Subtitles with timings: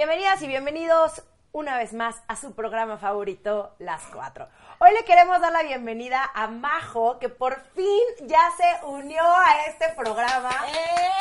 [0.00, 1.22] Bienvenidas y bienvenidos
[1.52, 4.48] una vez más a su programa favorito, Las Cuatro.
[4.78, 9.66] Hoy le queremos dar la bienvenida a Majo, que por fin ya se unió a
[9.66, 10.52] este programa.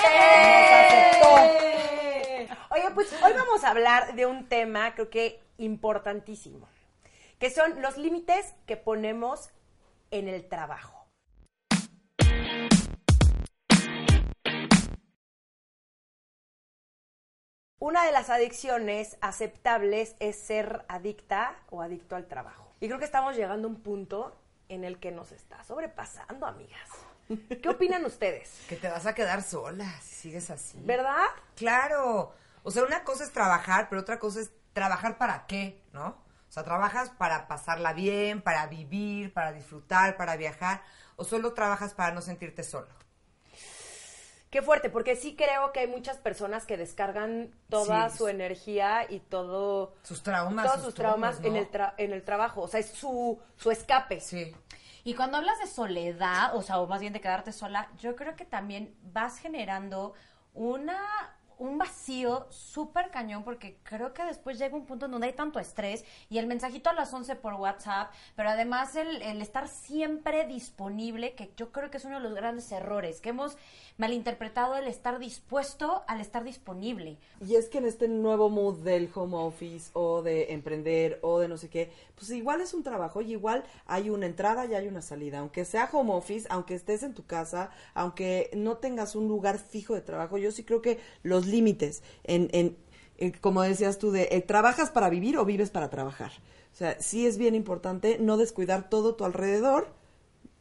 [0.10, 1.20] ¡Eh!
[2.70, 6.66] Oye, pues hoy vamos a hablar de un tema creo que importantísimo,
[7.38, 9.50] que son los límites que ponemos
[10.10, 10.99] en el trabajo.
[17.82, 22.70] Una de las adicciones aceptables es ser adicta o adicto al trabajo.
[22.82, 24.36] Y creo que estamos llegando a un punto
[24.68, 26.90] en el que nos está sobrepasando, amigas.
[27.62, 28.66] ¿Qué opinan ustedes?
[28.68, 30.78] Que te vas a quedar sola si sigues así.
[30.84, 31.24] ¿Verdad?
[31.56, 32.34] Claro.
[32.64, 36.08] O sea, una cosa es trabajar, pero otra cosa es trabajar para qué, ¿no?
[36.50, 40.82] O sea, trabajas para pasarla bien, para vivir, para disfrutar, para viajar,
[41.16, 42.90] o solo trabajas para no sentirte solo.
[44.50, 48.18] Qué fuerte, porque sí creo que hay muchas personas que descargan toda Sí.
[48.18, 50.66] su energía y todo Sus traumas.
[50.66, 53.40] todos sus sus traumas traumas, en el tra- en el trabajo, o sea, es su
[53.58, 54.20] su escape.
[54.20, 54.56] Sí.
[55.04, 58.36] Y cuando hablas de soledad, o sea, o más bien de quedarte sola, yo creo
[58.36, 60.14] que también vas generando
[60.54, 61.00] una
[61.60, 65.60] un vacío súper cañón porque creo que después llega un punto en donde hay tanto
[65.60, 70.48] estrés y el mensajito a las 11 por WhatsApp, pero además el, el estar siempre
[70.48, 73.58] disponible, que yo creo que es uno de los grandes errores, que hemos
[73.98, 77.18] malinterpretado el estar dispuesto al estar disponible.
[77.46, 81.50] Y es que en este nuevo mood del home office o de emprender o de
[81.50, 84.88] no sé qué, pues igual es un trabajo y igual hay una entrada y hay
[84.88, 85.40] una salida.
[85.40, 89.96] Aunque sea home office, aunque estés en tu casa, aunque no tengas un lugar fijo
[89.96, 92.78] de trabajo, yo sí creo que los límites en, en,
[93.18, 96.32] en- como decías tú, de eh, trabajas para vivir o vives para trabajar.
[96.74, 99.88] O sea, sí es bien importante no descuidar todo tu alrededor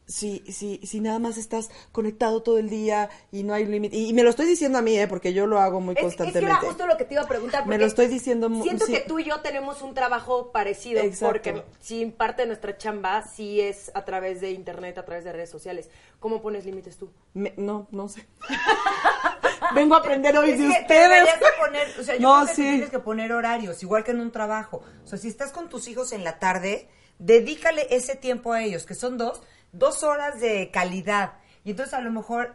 [0.06, 3.94] si, si, si nada más estás conectado todo el día y no hay límite.
[3.94, 5.06] Y, y me lo estoy diciendo a mí, ¿eh?
[5.06, 6.50] porque yo lo hago muy Es, es que constantemente.
[6.50, 7.66] era justo lo que te iba a preguntar.
[7.66, 8.92] Me lo estoy diciendo mu- Siento sí.
[8.92, 11.02] que tú y yo tenemos un trabajo parecido.
[11.02, 11.26] Exacto.
[11.26, 15.32] Porque sí, parte de nuestra chamba sí es a través de internet, a través de
[15.34, 15.90] redes sociales.
[16.20, 17.10] ¿Cómo pones límites tú?
[17.34, 18.24] Me- no, no sé.
[19.74, 21.28] Vengo a aprender hoy Es de que te ustedes.
[21.60, 22.62] poner, o sea, yo No, creo que te sí.
[22.62, 24.82] tienes que poner horarios, igual que en un trabajo.
[25.04, 28.86] O sea, si estás con tus hijos en la tarde, dedícale ese tiempo a ellos,
[28.86, 29.42] que son dos,
[29.72, 31.34] dos horas de calidad.
[31.64, 32.54] Y entonces a lo mejor,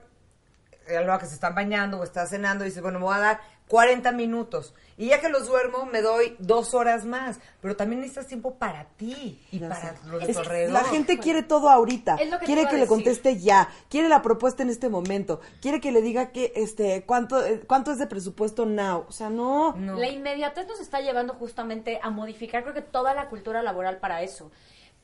[0.87, 3.19] eh, a lo que se están bañando o estás cenando, dices, bueno, me voy a
[3.19, 4.73] dar 40 minutos.
[4.97, 7.39] Y ya que los duermo, me doy dos horas más.
[7.61, 10.07] Pero también necesitas tiempo para ti y Ya para sé.
[10.07, 10.73] los Es alrededor.
[10.73, 12.15] la gente quiere todo ahorita.
[12.15, 13.69] Es lo que te quiere que le conteste ya.
[13.89, 15.41] Quiere la propuesta en este momento.
[15.61, 19.05] Quiere que le diga que este cuánto eh, cuánto es de presupuesto now.
[19.07, 19.73] O sea, no.
[19.75, 19.95] No.
[19.97, 24.21] La inmediatez nos está llevando justamente a modificar, creo que toda la cultura laboral para
[24.21, 24.51] eso.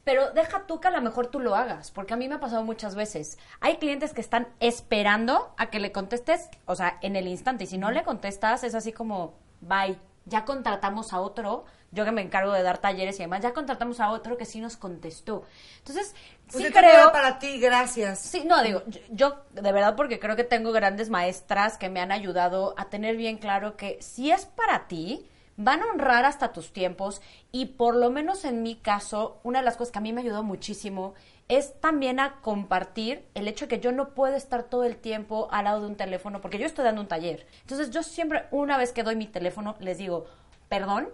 [0.10, 2.40] Pero deja tú que a lo mejor tú lo hagas, porque a mí me ha
[2.40, 3.38] pasado muchas veces.
[3.60, 7.66] Hay clientes que están esperando a que le contestes, o sea, en el instante.
[7.66, 11.66] Y si no le contestas, es así como, bye, ya contratamos a otro.
[11.92, 14.60] Yo que me encargo de dar talleres y demás, ya contratamos a otro que sí
[14.60, 15.44] nos contestó.
[15.78, 16.16] Entonces,
[16.52, 17.12] Pues sí creo...
[17.12, 18.18] para ti, gracias.
[18.18, 22.02] Sí, no, digo, yo, yo de verdad porque creo que tengo grandes maestras que me
[22.02, 26.54] han ayudado a tener bien claro que si es para ti, van a honrar hasta
[26.54, 27.22] tus tiempos
[27.52, 30.22] y por lo menos en mi caso, una de las cosas que a mí me
[30.22, 31.16] ayudó muchísimo
[31.50, 35.50] es también a compartir el hecho de que yo no puedo estar todo el tiempo
[35.52, 37.46] al lado de un teléfono porque yo estoy dando un taller.
[37.62, 40.28] Entonces yo siempre, una vez que doy mi teléfono, les digo,
[40.70, 41.10] perdón,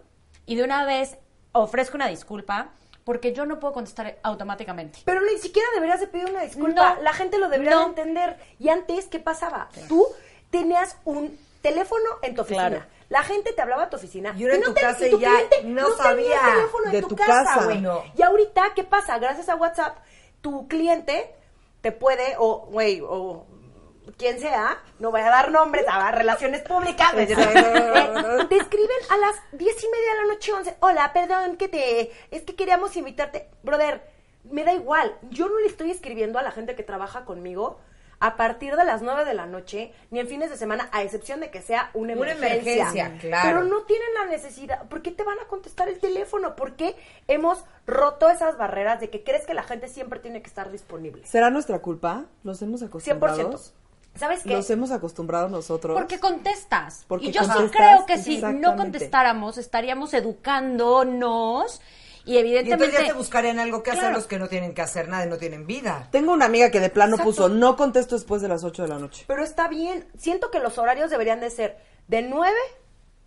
[0.45, 1.17] y de una vez
[1.53, 2.69] ofrezco una disculpa
[3.03, 4.99] porque yo no puedo contestar automáticamente.
[5.05, 6.95] Pero ni siquiera deberías de pedir una disculpa.
[6.97, 7.01] No.
[7.01, 7.79] la gente lo debería No.
[7.79, 8.37] de entender.
[8.59, 9.69] Y antes, ¿qué pasaba?
[9.87, 10.05] Tú
[10.51, 12.67] tenías un teléfono en tu oficina.
[12.69, 12.85] Claro.
[13.09, 14.33] La gente te hablaba a tu oficina.
[14.37, 15.31] Y ahora en tu te- casa tu ya
[15.63, 17.63] no tenía sabía teléfono de en tu, tu casa, casa.
[17.65, 17.81] güey.
[17.81, 18.03] No.
[18.17, 19.17] Y ahorita, ¿qué pasa?
[19.19, 19.97] Gracias a WhatsApp,
[20.41, 21.33] tu cliente
[21.81, 23.45] te puede, o, güey, o
[24.17, 27.25] quien sea, no voy a dar nombres, a relaciones públicas, eh,
[28.49, 30.75] te escriben a las diez y media de la noche, once.
[30.79, 34.01] Hola, perdón, que te, es que queríamos invitarte, brother.
[34.43, 37.79] Me da igual, yo no le estoy escribiendo a la gente que trabaja conmigo
[38.25, 41.39] a partir de las 9 de la noche, ni en fines de semana, a excepción
[41.41, 42.73] de que sea una Una emergencia.
[42.85, 43.43] emergencia, claro.
[43.47, 44.83] Pero no tienen la necesidad.
[44.87, 46.55] ¿Por qué te van a contestar el teléfono?
[46.55, 46.95] ¿Por qué
[47.27, 51.23] hemos roto esas barreras de que crees que la gente siempre tiene que estar disponible?
[51.25, 52.25] ¿Será nuestra culpa?
[52.43, 53.51] ¿Los hemos acostumbrado?
[53.51, 53.71] 100%.
[54.15, 54.53] ¿Sabes qué?
[54.53, 55.93] Nos hemos acostumbrado nosotros.
[55.95, 57.05] Porque contestas.
[57.07, 61.81] Porque y yo sí creo que si no contestáramos, estaríamos educándonos
[62.25, 62.85] y Y evidentemente...
[62.85, 65.29] entonces ya te buscarían algo que hacer los que no tienen que hacer nada y
[65.29, 66.07] no tienen vida.
[66.11, 67.31] Tengo una amiga que de plano Exacto.
[67.31, 69.25] puso, no contesto después de las 8 de la noche.
[69.27, 70.07] Pero está bien.
[70.17, 71.77] Siento que los horarios deberían de ser
[72.07, 72.53] de 9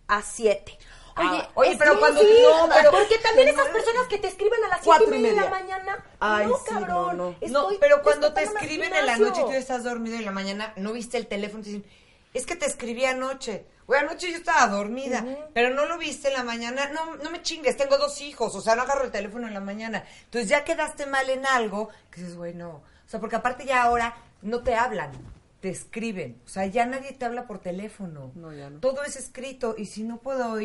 [0.07, 0.77] a 7.
[1.17, 4.27] Oye, oye, es pero cuando sí, no, pero porque también de esas personas que te
[4.27, 6.05] escriben a las 7 Cuatro y y media de la mañana.
[6.19, 7.17] Ay, no, sí, cabrón.
[7.17, 7.67] no, no.
[7.79, 10.73] Pero cuando te escriben en la noche y tú estás dormido y en la mañana
[10.77, 11.85] no viste el teléfono, te dicen,
[12.33, 13.65] es que te escribí anoche.
[13.89, 16.91] Güey, anoche yo estaba dormida, pero no lo viste en la mañana.
[16.91, 19.61] No, no me chingues, tengo dos hijos, o sea, no agarro el teléfono en la
[19.61, 20.03] mañana.
[20.25, 22.69] Entonces ya quedaste mal en algo, que dices, güey, no.
[22.69, 25.09] O sea, porque aparte ya ahora no te hablan,
[25.59, 26.39] te escriben.
[26.45, 28.31] O sea, ya nadie te habla por teléfono.
[28.35, 28.79] No, ya no.
[28.79, 30.57] Todo es escrito y si no puedo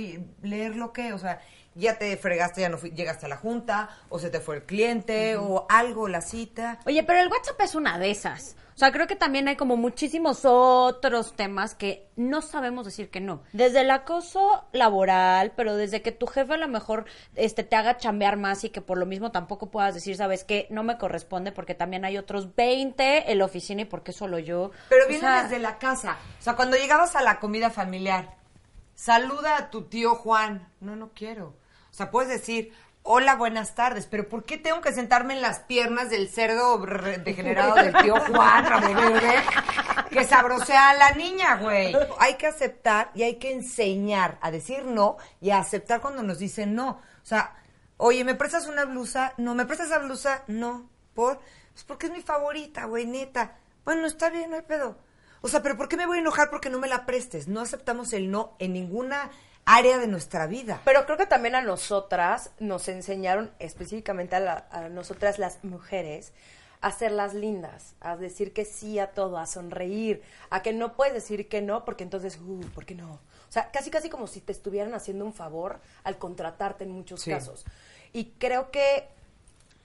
[0.42, 1.40] leer lo que, o sea,
[1.74, 4.62] ya te fregaste, ya no fui- llegaste a la junta, o se te fue el
[4.64, 6.78] cliente, o algo, la cita.
[6.86, 8.56] Oye, pero el WhatsApp es una de esas.
[8.74, 13.20] O sea, creo que también hay como muchísimos otros temas que no sabemos decir que
[13.20, 13.42] no.
[13.52, 17.04] Desde el acoso laboral, pero desde que tu jefe a lo mejor
[17.36, 20.66] este te haga chambear más y que por lo mismo tampoco puedas decir, ¿sabes qué?
[20.70, 24.72] No me corresponde porque también hay otros 20 en la oficina y porque solo yo.
[24.88, 26.16] Pero O viene sea, desde la casa.
[26.40, 28.34] O sea, cuando llegabas a la comida familiar,
[28.94, 30.68] saluda a tu tío Juan.
[30.80, 31.54] No, no quiero.
[31.94, 32.72] O sea, puedes decir,
[33.04, 37.76] hola, buenas tardes, pero ¿por qué tengo que sentarme en las piernas del cerdo degenerado
[37.76, 39.36] del tío Juan, verde,
[40.10, 41.94] que sabrosea a la niña, güey?
[42.18, 46.40] Hay que aceptar y hay que enseñar a decir no y a aceptar cuando nos
[46.40, 46.88] dicen no.
[46.88, 47.54] O sea,
[47.96, 49.32] oye, ¿me prestas una blusa?
[49.36, 50.42] No, ¿me prestas esa blusa?
[50.48, 50.90] No.
[51.14, 51.38] ¿Por?
[51.74, 53.56] Pues porque es mi favorita, güey, neta.
[53.84, 54.98] Bueno, está bien, no hay pedo.
[55.44, 57.48] O sea, pero ¿por qué me voy a enojar porque no me la prestes?
[57.48, 59.30] No aceptamos el no en ninguna
[59.66, 60.80] área de nuestra vida.
[60.86, 66.32] Pero creo que también a nosotras nos enseñaron, específicamente a, la- a nosotras las mujeres,
[66.80, 70.94] a ser las lindas, a decir que sí a todo, a sonreír, a que no
[70.94, 73.12] puedes decir que no, porque entonces, uh, ¿por qué no?
[73.12, 77.20] O sea, casi casi como si te estuvieran haciendo un favor al contratarte en muchos
[77.20, 77.30] Sí.
[77.30, 77.64] casos.
[78.14, 79.08] Y creo que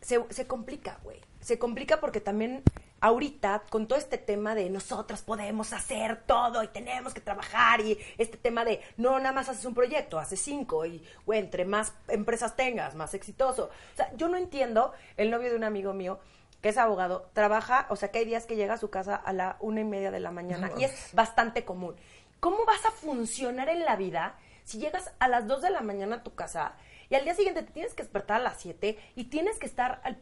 [0.01, 1.19] se, se complica, güey.
[1.39, 2.63] Se complica porque también
[3.01, 7.97] ahorita, con todo este tema de nosotras podemos hacer todo y tenemos que trabajar y
[8.17, 11.93] este tema de no nada más haces un proyecto, haces cinco y, güey, entre más
[12.07, 13.69] empresas tengas, más exitoso.
[13.93, 16.19] O sea, yo no entiendo, el novio de un amigo mío,
[16.61, 19.31] que es abogado, trabaja, o sea, que hay días que llega a su casa a
[19.31, 21.95] la una y media de la mañana y es bastante común.
[22.39, 26.17] ¿Cómo vas a funcionar en la vida si llegas a las 2 de la mañana
[26.17, 26.75] a tu casa
[27.09, 29.99] y al día siguiente te tienes que despertar a las 7 y tienes que estar
[30.03, 30.17] al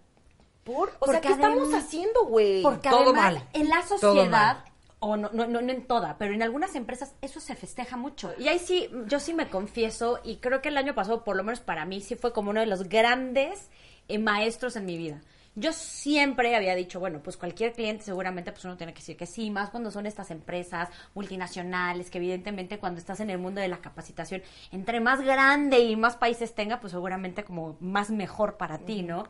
[0.67, 2.61] por, o sea, ¿qué estamos haciendo, güey?
[2.61, 3.47] Porque Todo además, mal.
[3.53, 4.65] en la sociedad,
[4.99, 8.33] o no, no, no, no en toda, pero en algunas empresas eso se festeja mucho.
[8.37, 11.43] Y ahí sí, yo sí me confieso, y creo que el año pasado, por lo
[11.43, 13.69] menos para mí, sí fue como uno de los grandes
[14.09, 15.21] eh, maestros en mi vida.
[15.59, 19.25] Yo siempre había dicho, bueno, pues cualquier cliente seguramente pues uno tiene que decir que
[19.25, 23.67] sí, más cuando son estas empresas multinacionales, que evidentemente cuando estás en el mundo de
[23.67, 28.77] la capacitación, entre más grande y más países tenga, pues seguramente como más mejor para
[28.77, 29.23] ti, ¿no?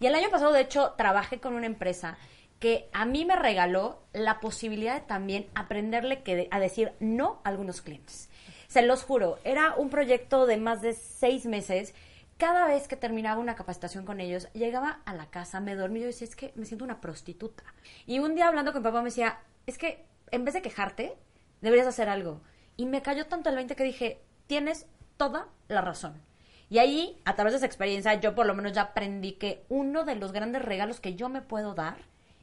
[0.00, 2.18] Y el año pasado, de hecho, trabajé con una empresa
[2.58, 7.82] que a mí me regaló la posibilidad de también aprenderle a decir no a algunos
[7.82, 8.28] clientes.
[8.68, 11.94] Se los juro, era un proyecto de más de seis meses.
[12.36, 16.02] Cada vez que terminaba una capacitación con ellos, llegaba a la casa, me dormía y
[16.02, 17.64] yo decía, es que me siento una prostituta.
[18.06, 21.16] Y un día hablando con papá me decía, es que en vez de quejarte,
[21.60, 22.40] deberías hacer algo.
[22.76, 24.86] Y me cayó tanto el 20 que dije, tienes
[25.16, 26.27] toda la razón.
[26.70, 30.04] Y ahí, a través de esa experiencia, yo por lo menos ya aprendí que uno
[30.04, 31.96] de los grandes regalos que yo me puedo dar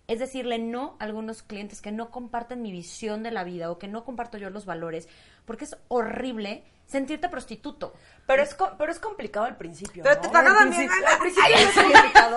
[0.07, 3.79] es decirle no a algunos clientes que no comparten mi visión de la vida o
[3.79, 5.07] que no comparto yo los valores,
[5.45, 7.93] porque es horrible sentirte prostituto.
[8.27, 10.21] Pero es, pero es complicado al principio, Pero ¿no?
[10.21, 10.87] te pagaban Al bien.
[10.87, 12.35] principio- Al principio es complicado.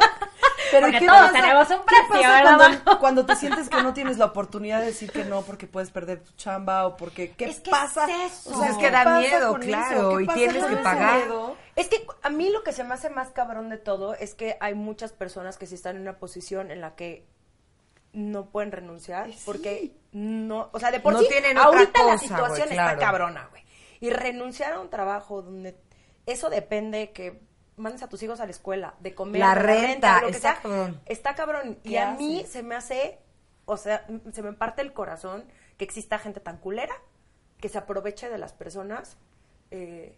[0.71, 1.33] Pero Porque ¿qué todos pasa?
[1.33, 2.57] tenemos un ¿Qué precio, pasa ¿verdad?
[2.85, 5.91] Cuando, cuando te sientes que no tienes la oportunidad de decir que no porque puedes
[5.91, 8.07] perder tu chamba o porque ¿qué Es que pasa?
[8.11, 8.51] es eso.
[8.57, 11.17] O sea, Es ¿qué que da miedo, claro, y tienes que pagar.
[11.19, 11.57] miedo?
[11.77, 14.57] Es que a mí lo que se me hace más cabrón de todo es que
[14.61, 17.27] hay muchas personas que sí están en una posición en la que
[18.13, 22.19] no pueden renunciar porque no, o sea, de por No sí, tienen otra ahorita la
[22.19, 22.93] situación claro.
[22.93, 23.63] está cabrona, güey.
[24.01, 25.77] Y renunciar a un trabajo donde
[26.27, 27.41] eso depende que
[27.79, 30.63] mandes a tus hijos a la escuela, de comer, La renta, lo que está sea,
[30.63, 31.01] cabrón.
[31.07, 31.79] está cabrón.
[31.83, 33.19] Y ¿Qué a mí se me hace,
[33.65, 35.45] o sea, se me parte el corazón
[35.77, 36.95] que exista gente tan culera
[37.61, 39.17] que se aproveche de las personas
[39.71, 40.17] eh,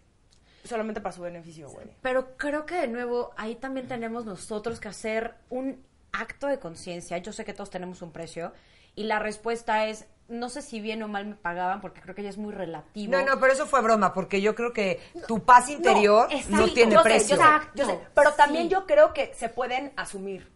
[0.63, 1.87] solamente para su beneficio, güey.
[2.01, 7.17] Pero creo que de nuevo ahí también tenemos nosotros que hacer un acto de conciencia.
[7.17, 8.53] Yo sé que todos tenemos un precio
[8.95, 12.23] y la respuesta es no sé si bien o mal me pagaban porque creo que
[12.23, 13.11] ya es muy relativo.
[13.11, 16.73] No, no, pero eso fue broma, porque yo creo que tu paz interior no, exacto.
[16.73, 17.35] tiene yo sé, precio.
[17.35, 17.71] yo sé, Exacto.
[17.75, 18.69] yo sé, pero también Sí.
[18.69, 20.51] yo creo que se pueden asumir.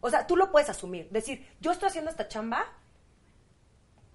[0.00, 1.08] O sea, tú lo puedes asumir.
[1.10, 2.66] Decir, yo estoy haciendo esta chamba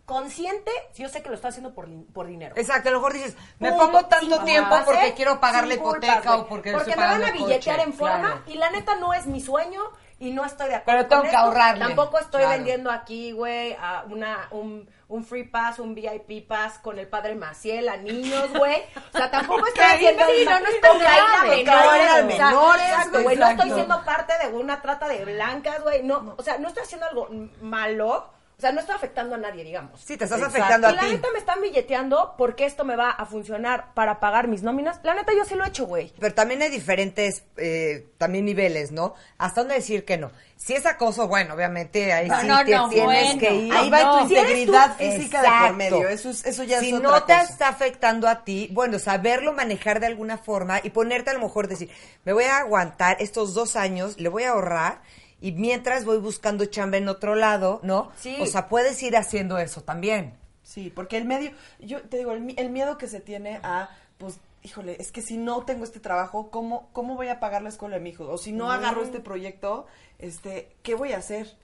[0.05, 2.53] consciente, yo sé que lo estoy haciendo por, por dinero.
[2.57, 3.86] Exacto, a lo mejor dices, me Punto.
[3.86, 5.13] pongo tanto tiempo porque ¿eh?
[5.15, 7.89] quiero pagar la culpas, hipoteca o porque, Porque me van a billetear coche.
[7.89, 8.41] en forma Claro.
[8.45, 9.81] y la neta no es mi sueño
[10.19, 11.45] y no estoy de acuerdo Pero tengo con que esto.
[11.48, 11.86] ahorrarle.
[11.86, 12.55] Tampoco estoy Claro.
[12.55, 17.35] vendiendo aquí, güey, a una, un, un free pass, un VIP pass con el padre
[17.35, 18.81] Maciel a niños, güey.
[19.13, 22.24] O sea, tampoco estoy haciendo Sí, no, no es tan cocaína grave.
[22.24, 23.38] menores, güey.
[23.38, 26.03] No estoy siendo parte de una trata de blancas, güey.
[26.03, 27.27] No, o sea, no estoy haciendo algo
[27.62, 28.35] malo.
[28.57, 30.00] O sea, no estoy afectando a nadie, digamos.
[30.00, 30.57] Sí, te estás Exacto.
[30.59, 31.09] afectando a la ti.
[31.09, 35.00] neta me están billeteando porque esto me va a funcionar para pagar mis nóminas.
[35.03, 36.13] La neta yo sí lo he hecho, güey.
[36.19, 39.13] Pero también hay diferentes, eh, también niveles, ¿no?
[39.38, 40.31] ¿Hasta dónde decir que no?
[40.55, 43.39] Si es acoso, bueno, obviamente ahí No, sí no, te no, tienes bueno.
[43.41, 43.74] que ir.
[43.74, 44.21] Ahí va No.
[44.21, 46.07] tu Si integridad tú- física de por medio.
[46.07, 47.51] Eso, es, eso ya si es no otra te cosa.
[47.51, 51.67] está afectando a ti, bueno, saberlo manejar de alguna forma y ponerte a lo mejor
[51.67, 51.89] decir,
[52.24, 55.01] me voy a aguantar estos dos años, le voy a ahorrar
[55.46, 58.12] y mientras voy buscando chamba en otro lado, ¿no?
[58.18, 58.36] Sí.
[58.40, 60.34] O sea, puedes ir haciendo eso también.
[60.64, 64.40] Sí, porque el medio, yo te digo, el, el miedo que se tiene a, pues,
[64.64, 67.98] híjole, es que si no tengo este trabajo, ¿cómo, cómo voy a pagar la escuela
[67.98, 68.28] de mi hijo?
[68.28, 69.86] O si no agarro este proyecto,
[70.18, 71.56] este, ¿qué voy a hacer?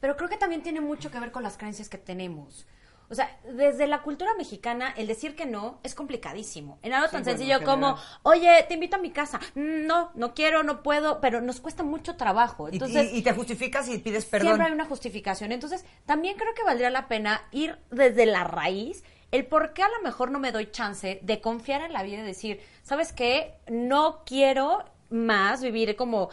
[0.00, 2.66] Pero creo que también tiene mucho que ver con las creencias que tenemos.
[3.10, 6.78] O sea, desde la cultura mexicana, el decir que no es complicadísimo.
[6.82, 8.18] En algo tan sencillo en como, general.
[8.22, 9.40] oye, te invito a mi casa.
[9.56, 12.68] Mm, No, no quiero, no puedo, pero nos cuesta mucho trabajo.
[12.68, 14.46] Y- Entonces, y, y te justificas y pides perdón.
[14.48, 15.50] siempre hay una justificación.
[15.50, 19.02] Entonces, también creo que valdría la pena ir desde la raíz,
[19.32, 22.18] el por qué a lo mejor no me doy chance de confiar en la vida
[22.18, 23.54] y decir, ¿sabes qué?
[23.68, 26.30] No quiero más vivir como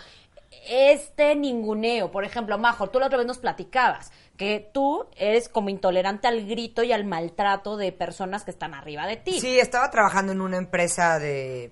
[0.67, 2.11] este ninguneo.
[2.11, 6.45] Por ejemplo, Majo, tú la otra vez nos platicabas que tú eres como intolerante al
[6.45, 9.39] grito y al maltrato de personas que están arriba de ti.
[9.39, 11.71] Sí, estaba trabajando en una empresa de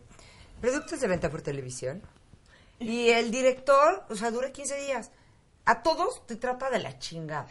[0.61, 2.01] productos de venta por televisión.
[2.79, 5.11] Y el director, o sea, dura 15 días.
[5.67, 7.47] A todos te trata de la chingada.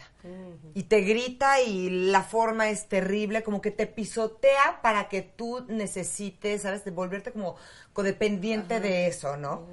[0.73, 5.65] Y te grita y la forma es terrible, como que te pisotea para que tú
[5.67, 6.85] necesites, ¿sabes?
[6.85, 7.57] De volverte como
[7.91, 9.63] codependiente de eso, ¿no?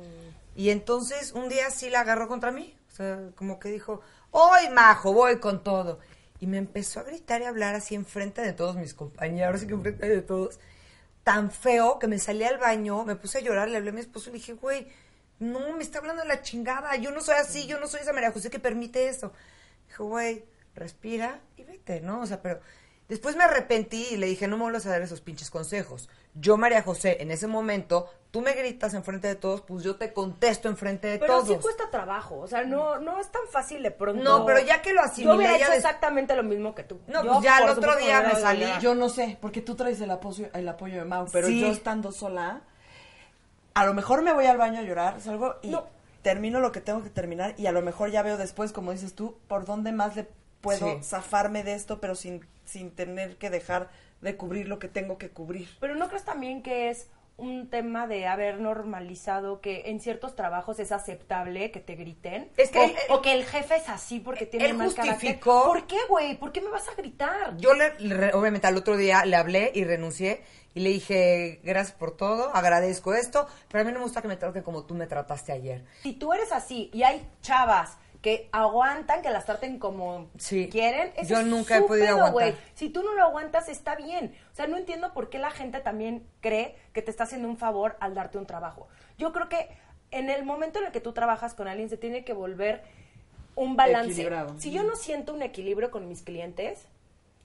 [0.54, 2.76] Y entonces un día sí la agarró contra mí.
[2.90, 5.98] O sea, como que dijo, hoy majo, voy con todo.
[6.40, 9.66] Y me empezó a gritar y a hablar así enfrente de todos mis compañeros y
[9.66, 10.58] que enfrente de todos.
[11.24, 14.00] Tan feo que me salí al baño, me puse a llorar, le hablé a mi
[14.00, 14.88] esposo y le dije, güey,
[15.38, 16.96] no, me está hablando de la chingada.
[16.96, 19.32] Yo no soy así, yo no soy esa María José que permite eso.
[19.88, 20.44] Dijo, güey,
[20.74, 22.20] respira y vete, ¿no?
[22.20, 22.60] O sea, pero
[23.12, 26.08] después me arrepentí y le dije, no me vuelvas a dar esos pinches consejos.
[26.34, 30.12] Yo, María José, en ese momento, tú me gritas enfrente de todos, pues yo te
[30.12, 31.48] contesto enfrente de Pero todos.
[31.48, 34.22] sí cuesta trabajo, o sea, no, no es tan fácil de pronto.
[34.22, 37.00] No, pero ya que lo asimilé, Yo hubiera hecho des- exactamente lo mismo que tú.
[37.06, 38.66] No, Yo, pues ya el otro día me salí.
[38.80, 41.60] Yo no sé, porque tú traes el apoyo, el apoyo de Mau, pero Sí.
[41.60, 42.62] yo estando sola,
[43.74, 45.86] a lo mejor me voy al baño a llorar, salgo y No.
[46.22, 49.14] termino lo que tengo que terminar y a lo mejor ya veo después, como dices
[49.14, 50.28] tú, por dónde más le
[50.62, 51.04] puedo Sí.
[51.04, 53.90] zafarme de esto, pero sin, sin tener que dejar
[54.22, 55.68] de cubrir lo que tengo que cubrir.
[55.80, 60.78] Pero ¿no crees también que es un tema de haber normalizado que en ciertos trabajos
[60.78, 62.50] es aceptable que te griten?
[62.56, 65.14] Es que o, él- o que el jefe es así porque tiene él mal carácter.
[65.34, 66.36] justificó- ¿Por qué, güey?
[66.38, 67.56] ¿Por qué me vas a gritar?
[67.56, 70.42] Yo, le, le- obviamente, al otro día le hablé y renuncié
[70.74, 74.28] y le dije, gracias por todo, agradezco esto, pero a mí no me gusta que
[74.28, 75.84] me traten como tú me trataste ayer.
[76.02, 80.68] Si tú eres así y hay chavas que aguantan que las traten como Sí.
[80.70, 82.54] quieren, eso Yo es nunca he podido pedo, aguantar.
[82.74, 84.34] Si tú no lo aguantas, está bien.
[84.52, 87.56] O sea, no entiendo por qué la gente también cree que te está haciendo un
[87.58, 88.88] favor al darte un trabajo.
[89.18, 89.68] Yo creo que
[90.12, 92.82] en el momento en el que tú trabajas con alguien se tiene que volver
[93.56, 94.12] un balance.
[94.12, 94.58] Equilibrado.
[94.58, 96.86] Si yo no siento un equilibrio con mis clientes,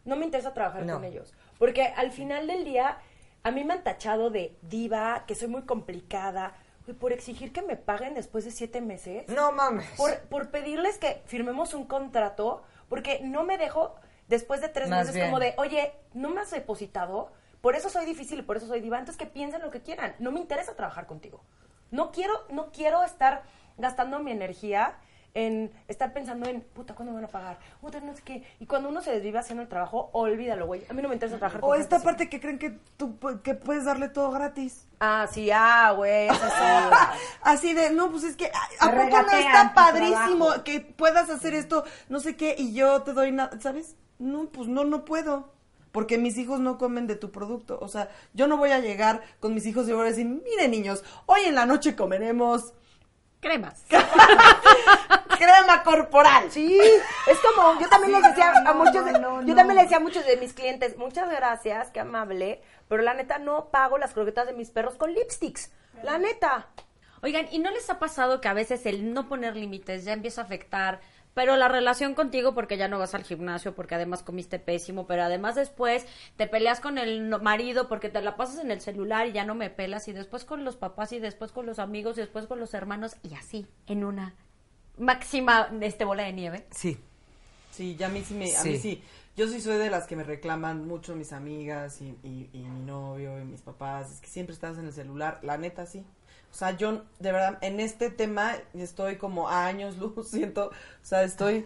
[0.05, 0.93] no me interesa trabajar No.
[0.93, 1.33] con ellos.
[1.57, 2.99] Porque al final del día,
[3.43, 6.53] a mí me han tachado de diva, que soy muy complicada.
[6.93, 9.27] Por exigir que me paguen después de siete meses.
[9.27, 9.89] No mames.
[9.97, 13.95] Por, por pedirles que firmemos un contrato, porque no me dejo
[14.27, 15.27] después de tres Más meses bien.
[15.27, 18.81] como de, oye, no me has depositado, por eso soy difícil y por eso soy
[18.81, 18.99] diva.
[18.99, 20.15] Entonces que piensen lo que quieran.
[20.19, 21.43] No me interesa trabajar contigo.
[21.91, 23.43] No quiero, no quiero estar
[23.77, 24.95] gastando mi energía
[25.37, 27.59] en estar pensando en, puta, ¿cuándo me van a pagar?
[27.79, 28.43] Puta, no sé qué.
[28.59, 30.83] Y cuando uno se desvive haciendo el trabajo, olvídalo, güey.
[30.89, 33.53] A mí no me interesa trabajar con O esta parte que creen que tú que
[33.53, 34.87] puedes darle todo gratis.
[34.99, 36.27] Ah, sí, ah, güey.
[37.43, 40.63] Así de, no, pues es que, ¿a- ¿a poco no está padrísimo trabajo.
[40.63, 43.95] que puedas hacer esto, no sé qué, y yo te doy nada, ¿sabes?
[44.17, 45.53] No, pues no, no puedo.
[45.91, 47.77] Porque mis hijos no comen de tu producto.
[47.79, 50.71] O sea, yo no voy a llegar con mis hijos y voy a decir, miren
[50.71, 52.73] niños, hoy en la noche comeremos
[53.39, 53.83] Cremas.
[55.37, 56.51] crema corporal.
[56.51, 56.77] Sí,
[57.27, 59.13] es como, yo también les decía a muchos, de-
[59.45, 63.13] yo también le decía a muchos de mis clientes, muchas gracias, qué amable, pero la
[63.13, 65.71] neta no pago las croquetas de mis perros con lipsticks,
[66.03, 66.67] la neta.
[67.21, 70.41] Oigan, ¿y no les ha pasado que a veces el no poner límites ya empieza
[70.41, 70.99] a afectar
[71.33, 75.21] pero la relación contigo porque ya no vas al gimnasio, porque además comiste pésimo, pero
[75.21, 76.03] además después
[76.35, 79.53] te peleas con el marido porque te la pasas en el celular y ya no
[79.53, 82.59] me pelas, y después con los papás, y después con los amigos, y después con
[82.59, 84.33] los hermanos, y así, en una
[84.97, 86.65] máxima este bola de nieve.
[86.71, 86.97] Sí.
[87.71, 88.69] Sí, ya a mí sí me, a Sí.
[88.71, 89.03] mí sí.
[89.35, 92.85] Yo sí soy de las que me reclaman mucho mis amigas y, y, y mi
[92.85, 94.11] novio y mis papás.
[94.13, 95.39] Es que siempre estás en el celular.
[95.43, 96.03] La neta, sí.
[96.51, 100.67] O sea, yo, de verdad, en este tema estoy como a años luz, siento.
[100.69, 101.65] O sea, estoy.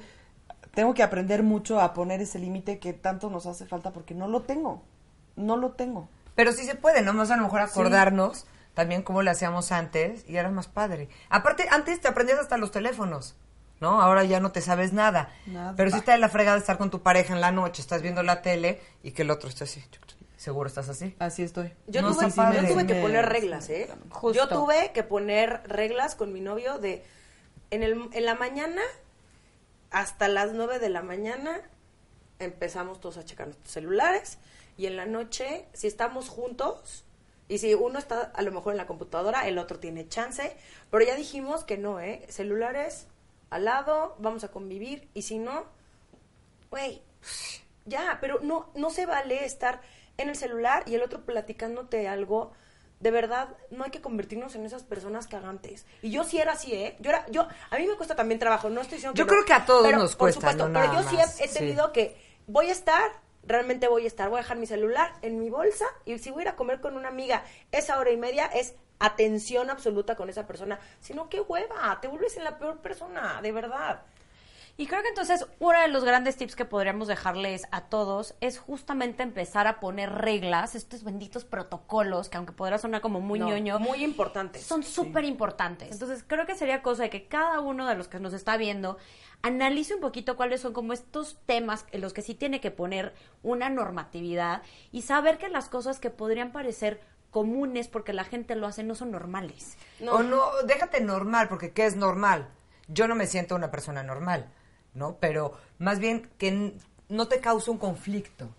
[0.73, 4.27] Tengo que aprender mucho a poner ese límite que tanto nos hace falta porque no
[4.27, 4.83] lo tengo.
[5.37, 6.09] No lo tengo.
[6.35, 7.13] Pero sí se puede, ¿no?
[7.13, 11.09] Más a lo mejor acordarnos también cómo lo hacíamos antes y era más padre.
[11.29, 13.35] Aparte, antes te aprendías hasta los teléfonos,
[13.79, 14.01] ¿no?
[14.01, 15.33] Ahora ya no te sabes nada.
[15.45, 15.73] Nada.
[15.75, 18.23] Pero sí está de la fregada estar con tu pareja en la noche, estás viendo
[18.23, 19.83] la tele y que el otro esté así.
[20.37, 21.15] Seguro estás así.
[21.19, 21.71] Así estoy.
[21.85, 23.89] Yo No, tuve, sí, yo tuve que poner reglas, ¿eh?
[24.09, 24.39] Justo.
[24.39, 27.03] Yo tuve que poner reglas con mi novio de
[27.69, 28.81] en, el, en la mañana
[29.91, 31.61] hasta las 9 de la mañana
[32.39, 34.39] empezamos todos a checar nuestros celulares
[34.77, 37.05] y en la noche si estamos juntos
[37.51, 40.55] y si uno está a lo mejor en la computadora, el otro tiene chance,
[40.89, 42.25] pero ya dijimos que no, ¿eh?
[42.29, 43.07] Celulares
[43.49, 45.65] al lado, vamos a convivir y si no,
[46.69, 47.01] güey,
[47.85, 49.81] ya, pero no, no se vale estar
[50.17, 52.53] en el celular y el otro platicándote algo.
[53.01, 55.85] De verdad, no hay que convertirnos en esas personas cagantes.
[56.01, 56.95] Y yo sí era así, ¿eh?
[57.01, 59.35] Yo era, yo, a mí me cuesta también trabajo, no estoy diciendo Yo que no,
[59.35, 61.53] creo que a todos pero, nos por cuesta, supuesto, no pero yo sí he, sí.
[61.53, 62.15] tenido que,
[62.47, 63.11] voy a estar,
[63.43, 66.41] realmente voy a estar, voy a dejar mi celular en mi bolsa y si voy
[66.41, 70.29] a ir a comer con una amiga esa hora y media es atención absoluta con
[70.29, 70.79] esa persona.
[70.99, 74.03] Si no, qué hueva, te vuelves en la peor persona, de verdad.
[74.77, 78.57] Y creo que entonces uno de los grandes tips que podríamos dejarles a todos es
[78.57, 83.49] justamente empezar a poner reglas, estos benditos protocolos, que aunque podrá sonar como muy No,
[83.49, 84.59] ñoño, muy importante.
[84.59, 85.91] son súper importantes.
[85.91, 88.97] Entonces creo que sería cosa de que cada uno de los que nos está viendo
[89.43, 93.13] analice un poquito cuáles son como estos temas en los que sí tiene que poner
[93.43, 94.61] una normatividad
[94.91, 97.01] y saber que las cosas que podrían parecer
[97.31, 99.77] comunes porque la gente lo hace no son normales.
[99.99, 100.13] No.
[100.13, 102.49] O no, déjate normal, porque ¿qué es normal?
[102.87, 104.51] Yo no me siento una persona normal,
[104.93, 105.17] ¿no?
[105.19, 106.73] Pero más bien que
[107.09, 108.49] no te cause un conflicto.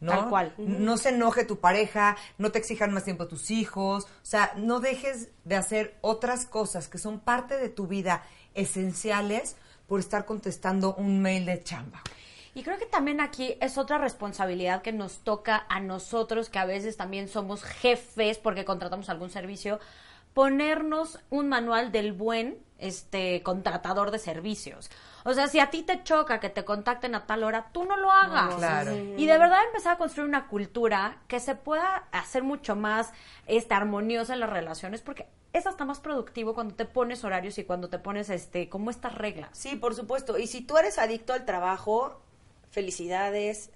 [0.00, 0.12] ¿no?
[0.12, 0.54] Tal cual.
[0.58, 4.80] No se enoje tu pareja, no te exijan más tiempo tus hijos, o sea, no
[4.80, 8.22] dejes de hacer otras cosas que son parte de tu vida
[8.54, 12.02] esenciales por estar contestando un mail de chamba.
[12.54, 16.64] Y creo que también aquí es otra responsabilidad que nos toca a nosotros, que a
[16.64, 19.80] veces también somos jefes porque contratamos algún servicio,
[20.34, 24.90] ponernos un manual del buen este contratador de servicios.
[25.24, 27.96] O sea, si a ti te choca que te contacten a tal hora, tú no
[27.96, 28.54] lo hagas.
[28.56, 28.94] Claro.
[28.94, 33.10] Y de verdad empezar a construir una cultura que se pueda hacer mucho más
[33.46, 37.64] este, armoniosa en las relaciones, porque es hasta más productivo cuando te pones horarios y
[37.64, 39.48] cuando te pones este como estas reglas.
[39.52, 40.36] Sí, por supuesto.
[40.36, 42.20] Y si tú eres adicto al trabajo,
[42.70, 43.70] felicidades.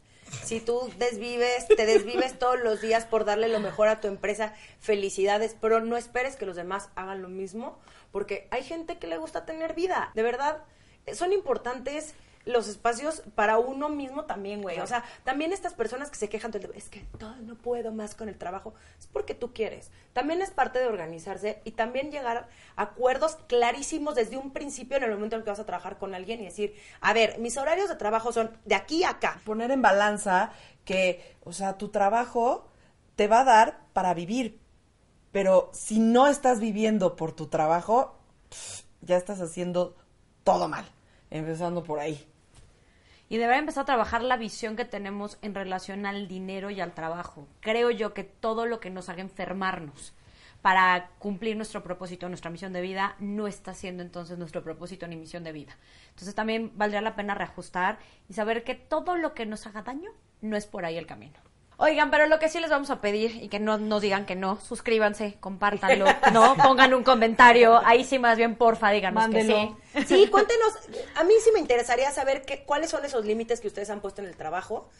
[0.45, 4.53] Si tú desvives, te desvives todos los días por darle lo mejor a tu empresa,
[4.81, 7.79] felicidades, pero no esperes que los demás hagan lo mismo,
[8.13, 10.11] porque hay gente que le gusta tener vida.
[10.15, 10.65] De verdad,
[11.15, 14.81] son importantes los espacios para uno mismo también, güey.
[14.81, 17.57] O sea, también estas personas que se quejan, todo el tiempo, es que todo, no
[17.57, 19.91] puedo más con el trabajo, es porque tú quieres.
[20.15, 25.05] También es parte de organizarse y también llegar a acuerdos clarísimos desde un principio en
[25.05, 27.91] el momento en que vas a trabajar con alguien y decir, a ver, mis horarios
[27.91, 29.41] de trabajo son de aquí a acá.
[29.45, 30.53] Poner en balanza
[30.87, 32.67] que, o sea, tu trabajo
[33.15, 34.59] te va a dar para vivir,
[35.33, 38.17] pero si no estás viviendo por tu trabajo,
[39.03, 39.97] ya estás haciendo
[40.45, 40.87] todo mal,
[41.31, 42.25] empezando por ahí.
[43.29, 46.95] Y deberá empezar a trabajar la visión que tenemos en relación al dinero y al
[46.95, 47.47] trabajo.
[47.61, 50.15] Creo yo que todo lo que nos haga enfermarnos
[50.63, 55.17] para cumplir nuestro propósito, nuestra misión de vida, no está siendo entonces nuestro propósito ni
[55.17, 55.77] misión de vida.
[56.11, 60.11] Entonces también valdría la pena reajustar y saber que todo lo que nos haga daño
[60.41, 61.39] no es por ahí el camino.
[61.81, 64.35] Oigan, pero lo que sí les vamos a pedir y que no nos digan que
[64.35, 69.77] no, suscríbanse, compártanlo, no, pongan un comentario, ahí sí más bien porfa díganos Mándelo.
[69.93, 70.07] que sí.
[70.09, 70.73] Sí, cuéntenos,
[71.15, 74.21] a mí sí me interesaría saber qué, cuáles son esos límites que ustedes han puesto
[74.21, 74.91] en el trabajo,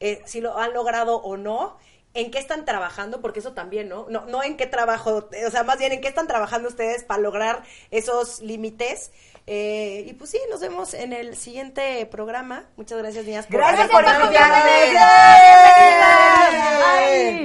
[0.00, 1.78] eh, si lo han logrado o no,
[2.14, 4.06] en qué están trabajando, porque eso también, ¿no?
[4.08, 7.20] No, no en qué trabajo, o sea, más bien en qué están trabajando ustedes para
[7.20, 9.12] lograr esos límites.
[9.46, 12.64] Eh, y pues sí, nos vemos en el siguiente programa.
[12.76, 13.46] Muchas gracias, niñas.
[13.46, 14.92] Por gracias por invitarme.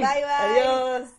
[0.00, 0.24] bye.
[0.24, 1.10] Adiós.